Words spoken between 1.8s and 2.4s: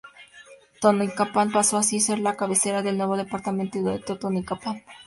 a ser la